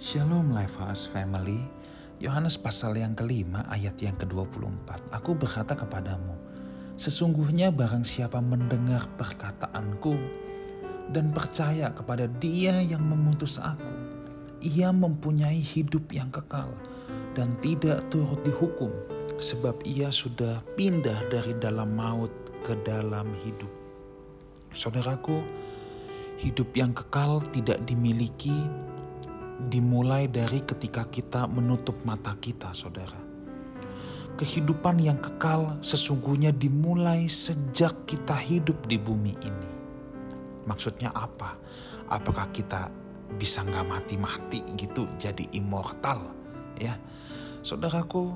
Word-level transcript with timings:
Shalom 0.00 0.56
Lifehouse 0.56 1.04
Family. 1.12 1.60
Yohanes 2.24 2.56
pasal 2.56 2.96
yang 2.96 3.12
kelima 3.12 3.68
ayat 3.68 4.00
yang 4.00 4.16
ke-24 4.16 5.12
Aku 5.12 5.36
berkata 5.36 5.76
kepadamu 5.76 6.40
Sesungguhnya 6.96 7.68
barang 7.68 8.08
siapa 8.08 8.40
mendengar 8.40 9.04
perkataanku 9.20 10.16
Dan 11.12 11.36
percaya 11.36 11.92
kepada 11.92 12.24
dia 12.40 12.80
yang 12.80 13.04
mengutus 13.04 13.60
aku 13.60 13.92
Ia 14.64 14.88
mempunyai 14.88 15.60
hidup 15.60 16.08
yang 16.16 16.32
kekal 16.32 16.72
Dan 17.36 17.60
tidak 17.60 18.00
turut 18.08 18.40
dihukum 18.40 18.88
Sebab 19.36 19.84
ia 19.84 20.08
sudah 20.08 20.64
pindah 20.80 21.28
dari 21.28 21.52
dalam 21.60 21.92
maut 21.92 22.32
ke 22.64 22.72
dalam 22.88 23.36
hidup. 23.44 23.72
Saudaraku, 24.72 25.44
hidup 26.40 26.72
yang 26.72 26.92
kekal 26.92 27.40
tidak 27.52 27.80
dimiliki 27.88 28.52
dimulai 29.68 30.30
dari 30.30 30.64
ketika 30.64 31.04
kita 31.04 31.44
menutup 31.44 32.00
mata 32.08 32.32
kita, 32.40 32.72
saudara. 32.72 33.18
Kehidupan 34.40 34.96
yang 35.04 35.20
kekal 35.20 35.76
sesungguhnya 35.84 36.48
dimulai 36.54 37.28
sejak 37.28 38.08
kita 38.08 38.40
hidup 38.40 38.88
di 38.88 38.96
bumi 38.96 39.36
ini. 39.44 39.70
Maksudnya 40.64 41.12
apa? 41.12 41.60
Apakah 42.08 42.48
kita 42.48 42.88
bisa 43.36 43.60
nggak 43.60 43.84
mati-mati 43.84 44.64
gitu 44.80 45.04
jadi 45.20 45.44
immortal? 45.52 46.24
Ya, 46.80 46.96
saudaraku, 47.60 48.32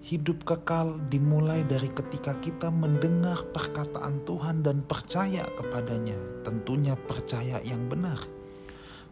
hidup 0.00 0.48
kekal 0.48 0.96
dimulai 1.12 1.60
dari 1.68 1.92
ketika 1.92 2.32
kita 2.40 2.72
mendengar 2.72 3.44
perkataan 3.52 4.24
Tuhan 4.24 4.64
dan 4.64 4.80
percaya 4.80 5.44
kepadanya. 5.60 6.16
Tentunya 6.40 6.96
percaya 6.96 7.60
yang 7.60 7.84
benar 7.92 8.37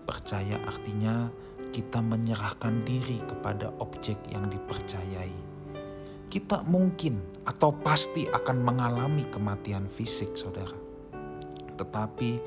Percaya 0.06 0.62
artinya 0.62 1.26
kita 1.74 1.98
menyerahkan 1.98 2.86
diri 2.86 3.18
kepada 3.26 3.74
objek 3.82 4.16
yang 4.30 4.46
dipercayai. 4.46 5.34
Kita 6.30 6.62
mungkin 6.62 7.42
atau 7.42 7.74
pasti 7.74 8.24
akan 8.24 8.58
mengalami 8.62 9.26
kematian 9.28 9.90
fisik, 9.90 10.38
saudara, 10.38 10.74
tetapi 11.74 12.38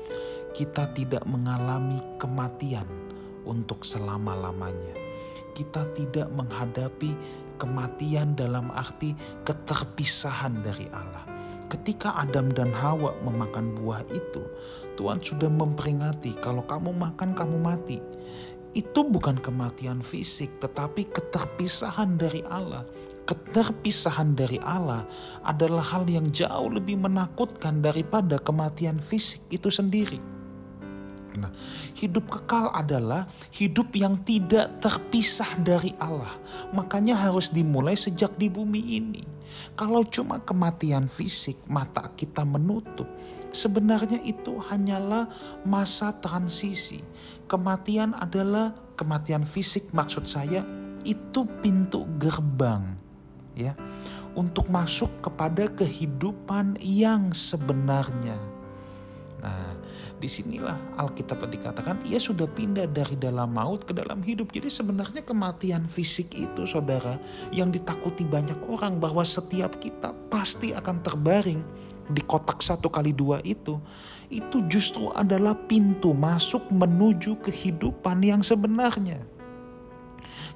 kita 0.56 0.90
tidak 0.96 1.24
mengalami 1.28 2.00
kematian 2.16 2.88
untuk 3.44 3.84
selama-lamanya. 3.84 4.96
Kita 5.54 5.84
tidak 5.92 6.32
menghadapi 6.32 7.12
kematian 7.60 8.34
dalam 8.34 8.72
arti 8.72 9.12
keterpisahan 9.44 10.64
dari 10.64 10.88
Allah 10.90 11.29
ketika 11.70 12.18
Adam 12.18 12.50
dan 12.50 12.74
Hawa 12.74 13.14
memakan 13.22 13.72
buah 13.78 14.02
itu, 14.10 14.42
Tuhan 14.98 15.22
sudah 15.22 15.48
memperingati 15.48 16.34
kalau 16.42 16.66
kamu 16.66 16.90
makan 16.92 17.32
kamu 17.32 17.56
mati. 17.62 17.98
Itu 18.74 19.06
bukan 19.06 19.38
kematian 19.38 20.02
fisik, 20.02 20.58
tetapi 20.58 21.10
keterpisahan 21.10 22.18
dari 22.18 22.42
Allah. 22.46 22.86
Keterpisahan 23.26 24.34
dari 24.34 24.58
Allah 24.62 25.06
adalah 25.46 25.86
hal 25.86 26.06
yang 26.10 26.34
jauh 26.34 26.66
lebih 26.66 26.98
menakutkan 26.98 27.78
daripada 27.78 28.42
kematian 28.42 28.98
fisik 28.98 29.42
itu 29.54 29.70
sendiri. 29.70 30.39
Nah, 31.36 31.52
hidup 31.94 32.26
kekal 32.26 32.72
adalah 32.74 33.28
hidup 33.54 33.94
yang 33.94 34.18
tidak 34.26 34.82
terpisah 34.82 35.58
dari 35.60 35.94
Allah. 36.00 36.34
Makanya 36.74 37.14
harus 37.18 37.54
dimulai 37.54 37.94
sejak 37.94 38.34
di 38.34 38.50
bumi 38.50 38.82
ini. 38.98 39.22
Kalau 39.74 40.06
cuma 40.06 40.38
kematian 40.42 41.10
fisik, 41.10 41.58
mata 41.66 42.10
kita 42.14 42.46
menutup. 42.46 43.06
Sebenarnya 43.50 44.22
itu 44.22 44.62
hanyalah 44.62 45.26
masa 45.66 46.14
transisi. 46.14 47.02
Kematian 47.50 48.14
adalah 48.14 48.70
kematian 48.94 49.42
fisik 49.42 49.90
maksud 49.90 50.30
saya 50.30 50.62
itu 51.02 51.48
pintu 51.64 52.04
gerbang 52.20 53.00
ya 53.56 53.72
untuk 54.38 54.70
masuk 54.70 55.10
kepada 55.24 55.66
kehidupan 55.74 56.78
yang 56.78 57.34
sebenarnya. 57.34 58.59
Nah, 59.40 59.72
di 60.20 60.28
sinilah 60.28 61.00
Alkitab 61.00 61.48
dikatakan 61.48 62.04
ia 62.04 62.20
sudah 62.20 62.44
pindah 62.44 62.84
dari 62.92 63.16
dalam 63.16 63.56
maut 63.56 63.88
ke 63.88 63.96
dalam 63.96 64.20
hidup. 64.20 64.52
Jadi 64.52 64.68
sebenarnya 64.68 65.24
kematian 65.24 65.88
fisik 65.88 66.36
itu 66.36 66.68
saudara 66.68 67.16
yang 67.48 67.72
ditakuti 67.72 68.28
banyak 68.28 68.60
orang 68.68 69.00
bahwa 69.00 69.24
setiap 69.24 69.80
kita 69.80 70.12
pasti 70.28 70.76
akan 70.76 71.00
terbaring 71.00 71.60
di 72.12 72.20
kotak 72.28 72.60
satu 72.60 72.92
kali 72.92 73.16
dua 73.16 73.40
itu. 73.40 73.80
Itu 74.28 74.62
justru 74.68 75.08
adalah 75.10 75.56
pintu 75.56 76.12
masuk 76.12 76.68
menuju 76.70 77.40
kehidupan 77.40 78.20
yang 78.22 78.44
sebenarnya 78.44 79.24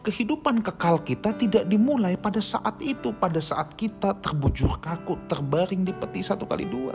kehidupan 0.05 0.61
kekal 0.61 1.01
kita 1.01 1.33
tidak 1.33 1.65
dimulai 1.65 2.13
pada 2.21 2.37
saat 2.37 2.77
itu, 2.85 3.17
pada 3.17 3.41
saat 3.41 3.73
kita 3.73 4.13
terbujur 4.21 4.77
kaku, 4.77 5.17
terbaring 5.25 5.81
di 5.81 5.97
peti 5.97 6.21
satu 6.21 6.45
kali 6.45 6.69
dua 6.69 6.93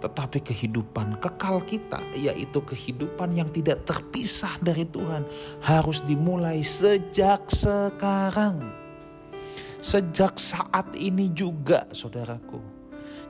tetapi 0.00 0.40
kehidupan 0.40 1.20
kekal 1.20 1.60
kita, 1.68 2.00
yaitu 2.16 2.64
kehidupan 2.64 3.36
yang 3.36 3.46
tidak 3.52 3.84
terpisah 3.84 4.56
dari 4.64 4.88
Tuhan, 4.88 5.28
harus 5.60 6.00
dimulai 6.02 6.64
sejak 6.64 7.46
sekarang, 7.52 8.64
sejak 9.84 10.40
saat 10.40 10.96
ini 10.96 11.28
juga, 11.30 11.84
saudaraku. 11.92 12.58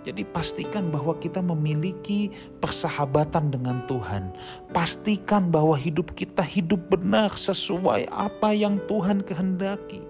Jadi, 0.00 0.24
pastikan 0.24 0.88
bahwa 0.88 1.12
kita 1.20 1.44
memiliki 1.44 2.32
persahabatan 2.56 3.52
dengan 3.52 3.84
Tuhan. 3.84 4.32
Pastikan 4.72 5.52
bahwa 5.52 5.76
hidup 5.76 6.16
kita 6.16 6.40
hidup 6.40 6.88
benar 6.88 7.36
sesuai 7.36 8.08
apa 8.08 8.56
yang 8.56 8.80
Tuhan 8.88 9.20
kehendaki, 9.20 10.00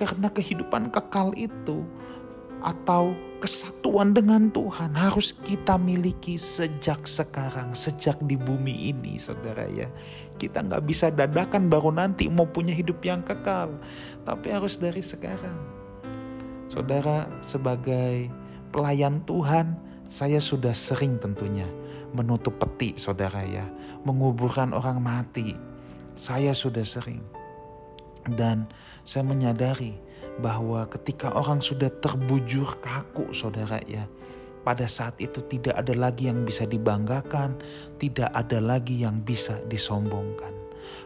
karena 0.00 0.32
kehidupan 0.32 0.88
kekal 0.88 1.36
itu 1.36 1.84
atau 2.62 3.14
kesatuan 3.38 4.10
dengan 4.10 4.50
Tuhan 4.50 4.98
harus 4.98 5.30
kita 5.46 5.78
miliki 5.78 6.34
sejak 6.34 7.06
sekarang, 7.06 7.70
sejak 7.70 8.18
di 8.26 8.34
bumi 8.34 8.90
ini, 8.90 9.14
saudara 9.18 9.66
ya. 9.70 9.86
Kita 10.36 10.66
nggak 10.66 10.84
bisa 10.86 11.14
dadakan 11.14 11.70
baru 11.70 11.94
nanti 11.94 12.26
mau 12.26 12.50
punya 12.50 12.74
hidup 12.74 12.98
yang 13.06 13.22
kekal, 13.22 13.70
tapi 14.26 14.50
harus 14.50 14.78
dari 14.78 15.02
sekarang. 15.02 15.54
Saudara, 16.66 17.30
sebagai 17.40 18.28
pelayan 18.74 19.22
Tuhan, 19.24 19.78
saya 20.10 20.42
sudah 20.42 20.74
sering 20.74 21.16
tentunya 21.22 21.68
menutup 22.12 22.58
peti, 22.58 22.96
saudara 22.98 23.44
ya, 23.46 23.64
menguburkan 24.02 24.74
orang 24.74 24.98
mati. 25.00 25.54
Saya 26.18 26.50
sudah 26.50 26.82
sering 26.82 27.22
dan 28.34 28.68
saya 29.06 29.24
menyadari 29.24 29.96
bahwa 30.38 30.86
ketika 30.88 31.34
orang 31.34 31.58
sudah 31.58 31.88
terbujur 32.02 32.78
kaku 32.82 33.30
saudara 33.32 33.80
ya. 33.86 34.06
Pada 34.66 34.84
saat 34.84 35.16
itu 35.16 35.40
tidak 35.48 35.80
ada 35.80 35.96
lagi 35.96 36.28
yang 36.28 36.44
bisa 36.44 36.68
dibanggakan, 36.68 37.56
tidak 37.96 38.28
ada 38.36 38.60
lagi 38.60 39.00
yang 39.00 39.24
bisa 39.24 39.56
disombongkan. 39.64 40.52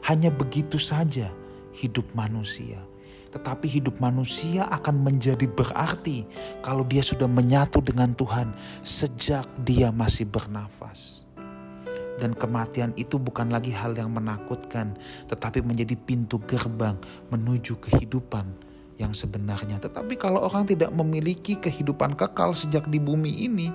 Hanya 0.02 0.34
begitu 0.34 0.82
saja 0.82 1.30
hidup 1.70 2.10
manusia. 2.10 2.82
Tetapi 3.30 3.64
hidup 3.64 4.02
manusia 4.02 4.66
akan 4.66 5.06
menjadi 5.06 5.46
berarti 5.46 6.26
kalau 6.60 6.82
dia 6.84 7.00
sudah 7.00 7.30
menyatu 7.30 7.78
dengan 7.80 8.12
Tuhan 8.12 8.52
sejak 8.82 9.46
dia 9.62 9.88
masih 9.94 10.28
bernafas 10.28 11.24
dan 12.20 12.36
kematian 12.36 12.92
itu 13.00 13.16
bukan 13.16 13.48
lagi 13.48 13.72
hal 13.72 13.96
yang 13.96 14.12
menakutkan, 14.12 14.96
tetapi 15.28 15.64
menjadi 15.64 15.96
pintu 15.96 16.40
gerbang 16.44 16.96
menuju 17.32 17.80
kehidupan 17.80 18.44
yang 19.00 19.16
sebenarnya. 19.16 19.80
Tetapi 19.80 20.14
kalau 20.20 20.44
orang 20.44 20.68
tidak 20.68 20.92
memiliki 20.92 21.56
kehidupan 21.56 22.14
kekal 22.14 22.52
sejak 22.54 22.86
di 22.86 23.02
bumi 23.02 23.48
ini, 23.48 23.68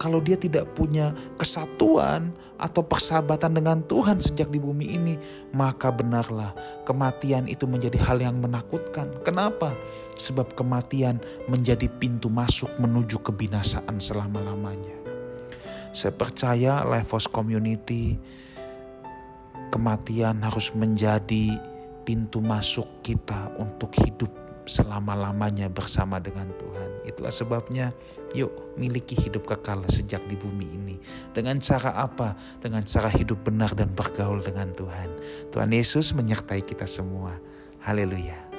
kalau 0.00 0.20
dia 0.24 0.36
tidak 0.36 0.72
punya 0.72 1.12
kesatuan 1.36 2.32
atau 2.56 2.80
persahabatan 2.80 3.56
dengan 3.56 3.84
Tuhan 3.84 4.20
sejak 4.20 4.48
di 4.48 4.56
bumi 4.56 4.96
ini, 4.96 5.14
maka 5.52 5.92
benarlah 5.92 6.56
kematian 6.88 7.48
itu 7.48 7.68
menjadi 7.68 8.00
hal 8.00 8.20
yang 8.20 8.40
menakutkan. 8.40 9.12
Kenapa? 9.24 9.76
Sebab 10.16 10.56
kematian 10.56 11.20
menjadi 11.48 11.88
pintu 12.00 12.32
masuk 12.32 12.68
menuju 12.80 13.20
kebinasaan 13.20 14.00
selama-lamanya. 14.00 14.99
Saya 15.90 16.14
percaya 16.14 16.86
Lifehouse 16.86 17.26
Community 17.26 18.14
kematian 19.74 20.42
harus 20.42 20.74
menjadi 20.74 21.58
pintu 22.02 22.42
masuk 22.42 22.86
kita 23.06 23.54
untuk 23.58 23.94
hidup 24.02 24.30
selama-lamanya 24.70 25.66
bersama 25.66 26.22
dengan 26.22 26.50
Tuhan. 26.58 26.90
Itulah 27.06 27.34
sebabnya 27.34 27.90
yuk 28.34 28.78
miliki 28.78 29.18
hidup 29.18 29.46
kekal 29.50 29.82
sejak 29.90 30.22
di 30.30 30.38
bumi 30.38 30.66
ini. 30.70 30.96
Dengan 31.34 31.58
cara 31.58 31.98
apa? 31.98 32.38
Dengan 32.62 32.86
cara 32.86 33.10
hidup 33.10 33.42
benar 33.42 33.74
dan 33.74 33.90
bergaul 33.90 34.38
dengan 34.42 34.70
Tuhan. 34.74 35.10
Tuhan 35.50 35.70
Yesus 35.74 36.14
menyertai 36.14 36.62
kita 36.62 36.86
semua. 36.86 37.34
Haleluya. 37.82 38.49